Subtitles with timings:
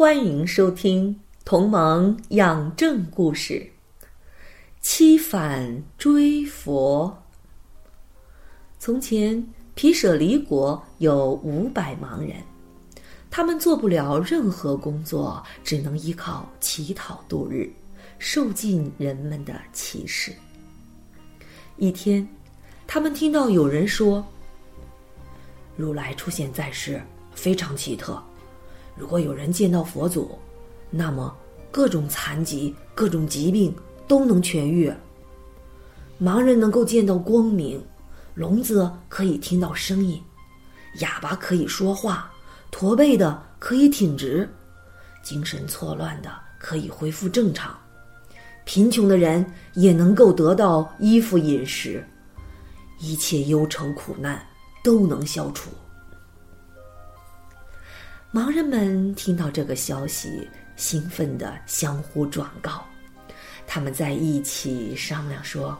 [0.00, 1.14] 欢迎收听
[1.44, 3.70] 《同盟养正故事》。
[4.80, 7.22] 七反追佛。
[8.78, 12.36] 从前，毗舍离国有五百盲人，
[13.30, 17.70] 他们做不了任何工作，只能依靠乞讨度日，
[18.18, 20.32] 受尽人们的歧视。
[21.76, 22.26] 一天，
[22.86, 24.26] 他们听到有人说
[25.76, 26.98] ：“如来出现在世，
[27.34, 28.18] 非常奇特。”
[29.00, 30.38] 如果有人见到佛祖，
[30.90, 31.34] 那么
[31.70, 33.74] 各种残疾、各种疾病
[34.06, 34.92] 都能痊愈。
[36.20, 37.82] 盲人能够见到光明，
[38.34, 40.22] 聋子可以听到声音，
[40.98, 42.30] 哑巴可以说话，
[42.70, 44.46] 驼背的可以挺直，
[45.22, 47.74] 精神错乱的可以恢复正常，
[48.66, 52.06] 贫穷的人也能够得到衣服饮食，
[52.98, 54.46] 一切忧愁苦难
[54.84, 55.70] 都能消除。
[58.32, 62.86] 盲人们听到这个消息，兴奋地相互转告。
[63.66, 65.76] 他们在一起商量说：“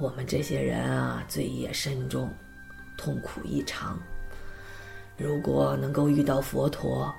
[0.00, 2.32] 我们这些人啊，罪业深重，
[2.96, 4.00] 痛苦异常。
[5.18, 7.14] 如果能够遇到佛陀，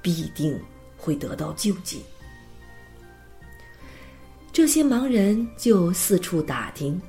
[0.00, 0.56] 必定
[0.96, 2.04] 会得到救济。”
[4.52, 7.02] 这些盲人就四处打听：“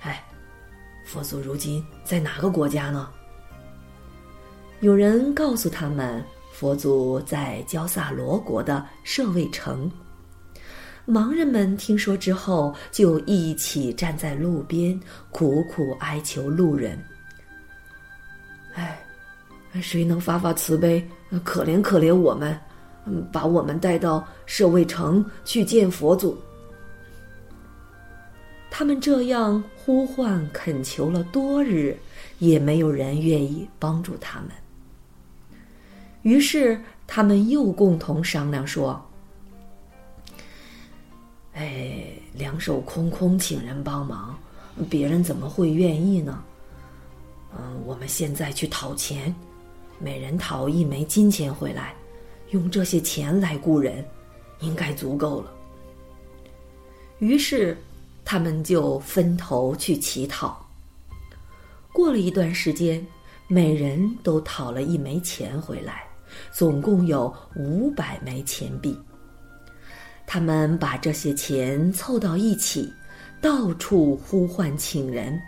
[0.00, 0.24] 哎，
[1.04, 3.12] 佛祖如今在哪个国家呢？”
[4.84, 9.90] 有人告诉他们，佛祖在焦萨罗国的舍卫城。
[11.08, 15.00] 盲人们听说之后，就一起站在路边，
[15.30, 17.02] 苦苦哀求路人
[18.76, 19.02] ：“哎，
[19.80, 21.02] 谁能发发慈悲，
[21.42, 22.54] 可怜可怜我们，
[23.32, 26.38] 把我们带到舍卫城去见佛祖？”
[28.70, 31.98] 他们这样呼唤恳求了多日，
[32.38, 34.50] 也没有人愿意帮助他们。
[36.24, 39.00] 于是他们又共同商量说
[41.52, 44.36] ：“哎，两手空空请人帮忙，
[44.88, 46.42] 别人怎么会愿意呢？
[47.56, 49.32] 嗯，我们现在去讨钱，
[49.98, 51.94] 每人讨一枚金钱回来，
[52.52, 54.02] 用这些钱来雇人，
[54.60, 55.52] 应该足够了。”
[57.20, 57.76] 于是
[58.24, 60.66] 他们就分头去乞讨。
[61.92, 63.06] 过了一段时间，
[63.46, 66.03] 每人都讨了一枚钱回来。
[66.50, 68.98] 总共有五百枚钱币。
[70.26, 72.92] 他们把这些钱凑到一起，
[73.40, 75.38] 到处呼唤请人。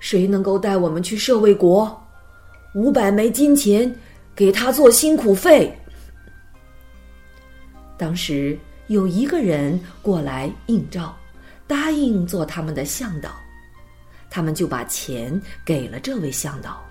[0.00, 2.00] 谁能够带我们去舍卫国？
[2.74, 3.94] 五百枚金钱，
[4.34, 5.76] 给他做辛苦费。
[7.96, 8.56] 当时
[8.86, 11.14] 有一个人过来应召，
[11.66, 13.30] 答应做他们的向导，
[14.30, 16.87] 他们就把钱给了这位向导。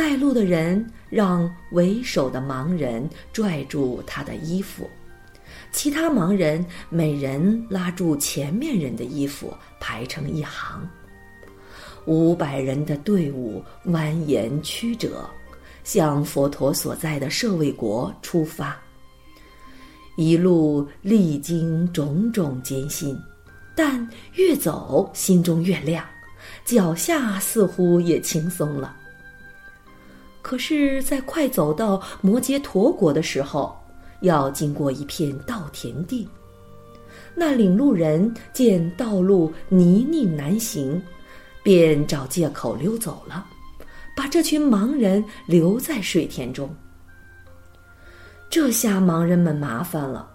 [0.00, 4.88] 带路的人让为首的盲人拽住他的衣服，
[5.72, 10.88] 其他盲人每人拉住前面人的衣服，排成一行。
[12.06, 15.28] 五百人的队伍蜿蜒曲折，
[15.84, 18.74] 向佛陀所在的舍卫国出发。
[20.16, 23.14] 一路历经种种艰辛，
[23.76, 26.02] 但越走心中越亮，
[26.64, 28.96] 脚下似乎也轻松了。
[30.42, 33.76] 可是，在快走到摩羯陀国的时候，
[34.20, 36.28] 要经过一片稻田地。
[37.34, 41.00] 那领路人见道路泥泞难行，
[41.62, 43.46] 便找借口溜走了，
[44.16, 46.68] 把这群盲人留在水田中。
[48.48, 50.28] 这下盲人们麻烦了，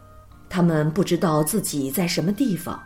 [0.47, 2.81] 他们不知道自己在什么地方，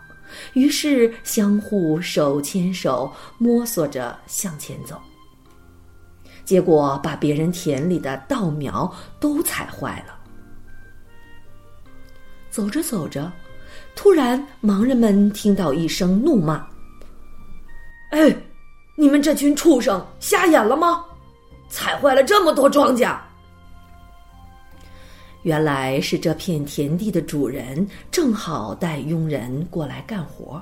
[0.53, 4.99] 于是相互手牵手，摸索着向前走。
[6.49, 10.17] 结果把别人田里的稻苗都踩坏了。
[12.49, 13.31] 走着走着，
[13.95, 16.67] 突然盲人们听到一声怒骂
[18.09, 18.35] ：“哎，
[18.95, 21.05] 你们这群畜生，瞎眼了吗？
[21.69, 23.15] 踩坏了这么多庄稼！”
[25.45, 30.59] 原来是这片田地的主人正好带佣人过来干活，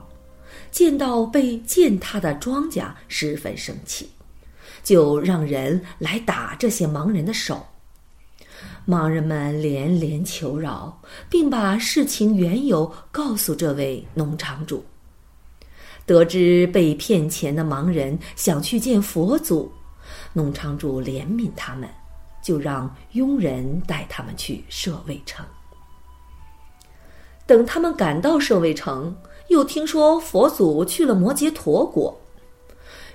[0.69, 4.11] 见到被践踏的庄稼，十分生气。
[4.87, 7.61] 就让人来打这些盲人的手。
[8.87, 10.97] 盲人们连连求饶，
[11.29, 14.81] 并把事情缘由告诉这位农场主。
[16.05, 19.69] 得知被骗钱的盲人想去见佛祖，
[20.31, 21.89] 农场主怜悯他们，
[22.41, 25.45] 就让佣人带他们去舍卫城。
[27.45, 29.13] 等他们赶到舍卫城，
[29.49, 32.17] 又听说佛祖去了摩羯陀国，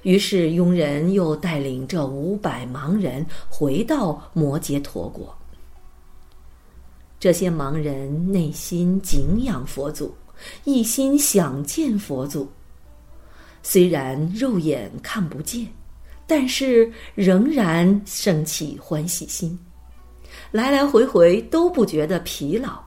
[0.03, 5.35] 于是佣人又带领这五百盲人回到摩羯陀国。
[7.21, 10.13] 这些盲人内心敬仰佛祖，
[10.65, 12.49] 一心想见佛祖。
[13.63, 15.65] 虽然肉眼看不见，
[16.27, 19.57] 但是仍然升起欢喜心，
[20.51, 22.83] 来来回回都不觉得疲劳。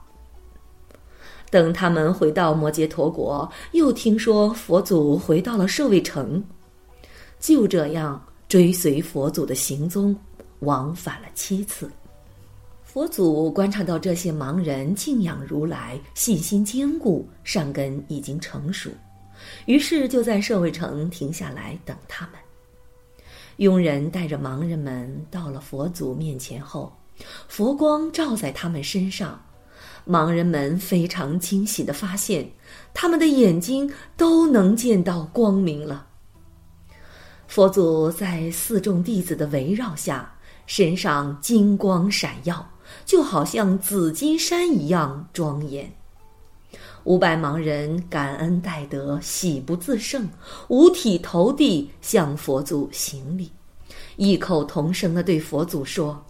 [1.49, 6.43] 等他们回到摩羯陀国，又听说佛祖回到了舍卫城，
[7.45, 10.15] 就这样追随佛祖的行踪，
[10.61, 11.87] 往返了七次。
[12.83, 18.89] 佛祖观察到这些盲人敬仰如来，信心坚固，善根已经成熟，
[19.67, 22.33] 于是就在社会城停下来等他们。
[23.57, 26.91] 佣人带着盲人们到了佛祖面前后，
[27.47, 29.39] 佛光照在他们身上，
[30.03, 32.49] 盲人们非常惊喜的发现，
[32.91, 33.87] 他们的眼睛
[34.17, 36.07] 都能见到光明了。
[37.47, 40.33] 佛祖在四众弟子的围绕下，
[40.65, 42.67] 身上金光闪耀。
[43.03, 45.91] 就好像紫金山一样庄严。
[47.03, 50.29] 五百盲人感恩戴德，喜不自胜，
[50.67, 53.51] 五体投地向佛祖行礼，
[54.17, 56.23] 异口同声的对佛祖说：“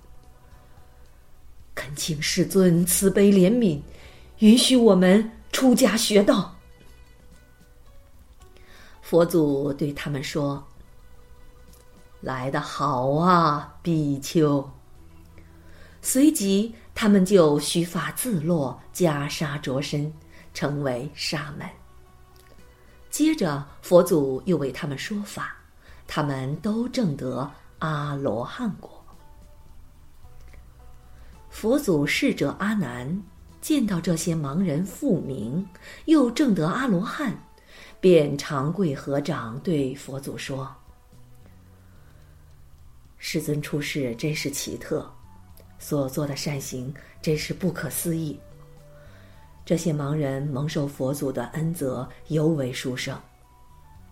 [1.76, 3.80] 恳请世尊慈悲怜悯，
[4.40, 6.56] 允许我们出家学道。”
[9.02, 10.66] 佛祖对他们说
[12.26, 14.68] ：“来得好啊，比丘。”
[16.02, 20.12] 随即，他们就须发自落，袈裟着身，
[20.54, 21.68] 成为沙门。
[23.10, 25.56] 接着，佛祖又为他们说法，
[26.06, 27.50] 他们都证得
[27.80, 28.92] 阿罗汉果。
[31.50, 33.24] 佛祖侍者阿难
[33.62, 35.68] 见到这些盲人复明，
[36.06, 37.36] 又证得阿罗汉，
[38.00, 40.70] 便长跪合掌，对佛祖说
[43.28, 45.12] ：“世尊出世真是奇特。”
[45.80, 46.94] 所做的善行
[47.24, 48.40] 真是不可思议。
[49.66, 53.20] 这些盲人蒙受佛祖的恩泽，尤为殊胜。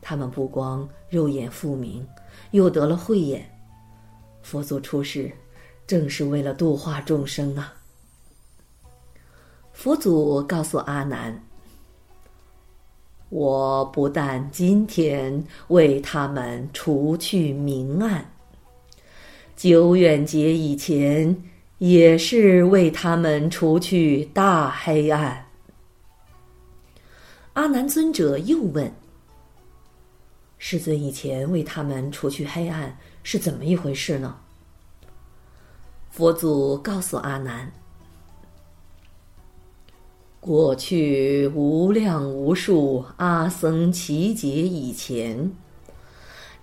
[0.02, 2.06] 他们不光肉眼复明，
[2.52, 3.48] 又得了慧眼。
[4.42, 5.32] 佛祖出世，
[5.86, 7.72] 正是为了度化众生啊！
[9.74, 11.40] 佛祖告诉阿难
[13.30, 18.33] ：“我不但今天为他们除去明暗，
[19.56, 21.36] 久远劫以前。”
[21.84, 25.46] 也是为他们除去大黑暗。
[27.52, 28.90] 阿难尊者又问
[30.58, 34.38] ：“世尊以前为他们除去黑暗是怎么一回事呢？”
[36.10, 37.70] 佛祖告诉阿难
[40.40, 45.52] ：“过去无量无数阿僧祇劫以前。”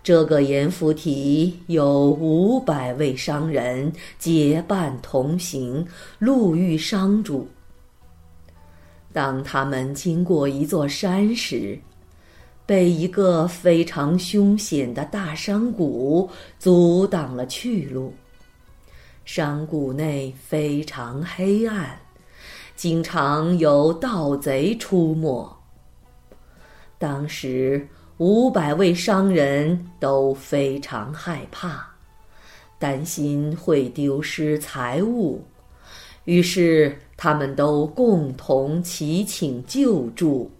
[0.02, 5.86] 这个阎浮提有五百位商人结伴同行，
[6.18, 7.46] 路遇商主。
[9.12, 11.78] 当他们经过一座山时，
[12.64, 16.28] 被一个非常凶险的大山谷
[16.58, 18.14] 阻挡了去路。
[19.26, 22.00] 山谷内非常黑暗，
[22.74, 25.54] 经常有盗贼出没。
[26.98, 27.86] 当时。
[28.20, 31.88] 五百位商人都非常害怕，
[32.78, 35.42] 担心会丢失财物，
[36.26, 40.50] 于是他们都共同祈请救助，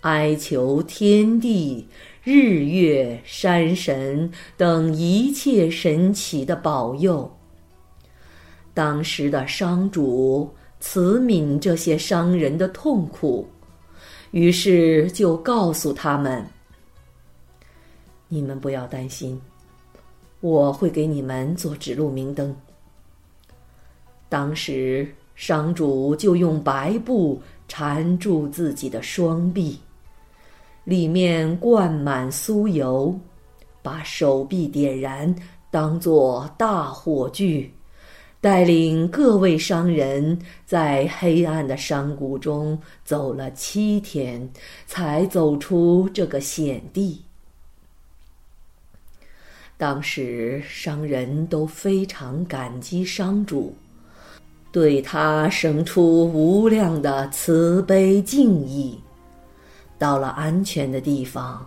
[0.00, 1.86] 哀求天地、
[2.24, 7.30] 日月、山神等一切神奇的保佑。
[8.72, 10.50] 当时的商主
[10.80, 13.46] 慈悯这些商人的痛苦，
[14.30, 16.42] 于是就告诉他们。
[18.28, 19.40] 你们不要担心，
[20.40, 22.54] 我会给你们做指路明灯。
[24.28, 29.78] 当时商主就用白布缠住自己的双臂，
[30.82, 33.16] 里面灌满酥油，
[33.82, 35.32] 把手臂点燃，
[35.70, 37.70] 当作大火炬，
[38.40, 44.50] 带领各位商人在黑暗的山谷中走了七天，
[44.86, 47.22] 才走出这个险地。
[49.78, 53.76] 当时商人都非常感激商主，
[54.72, 58.98] 对他生出无量的慈悲敬意。
[59.98, 61.66] 到了安全的地方，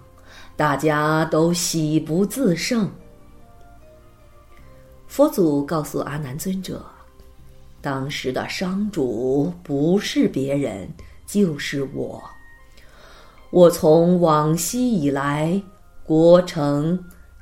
[0.55, 2.89] 大家都喜不自胜。
[5.07, 6.83] 佛祖告诉阿难尊者，
[7.79, 10.87] 当时的商主不是别人，
[11.27, 12.23] 就是我。
[13.51, 15.61] 我从往昔以来，
[16.03, 16.99] 国城。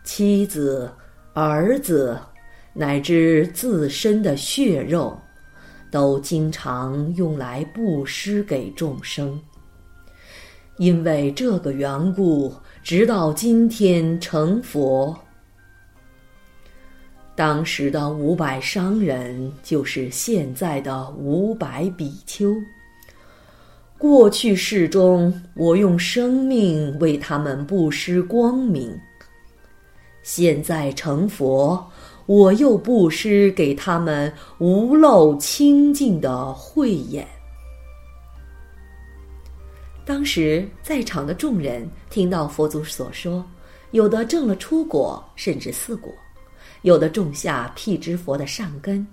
[0.07, 0.89] 妻子、
[1.33, 2.17] 儿子，
[2.71, 5.19] 乃至自身的血肉，
[5.91, 9.37] 都经常用来布施给众生。
[10.77, 15.13] 因为这个缘故，直到今天成佛。
[17.35, 22.55] 当时的五百商人，就是现在的五百比丘。
[23.97, 28.97] 过去世中，我用生命为他们布施光明。
[30.29, 31.81] 现在成佛，
[32.25, 37.25] 我又布施给他们无漏清净的慧眼。
[40.03, 43.41] 当时在场的众人听到佛祖所说，
[43.91, 46.11] 有的证了出果，甚至四果；
[46.81, 49.07] 有的种下辟支佛的善根，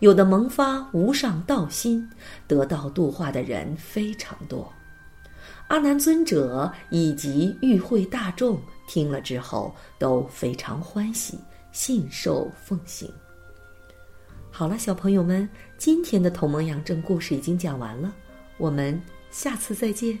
[0.00, 2.06] 有的萌发无上道心，
[2.46, 4.70] 得到度化的人非常多。
[5.70, 8.60] 阿难尊者以及与会大众。
[8.88, 11.38] 听了之后都非常欢喜，
[11.70, 13.08] 信受奉行。
[14.50, 15.48] 好了，小朋友们，
[15.78, 18.12] 今天的《同盟养正》故事已经讲完了，
[18.58, 19.00] 我们
[19.30, 20.18] 下次再见。